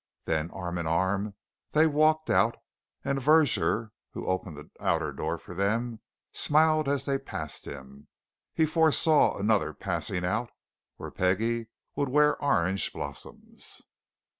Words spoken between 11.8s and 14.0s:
would wear orange blossoms.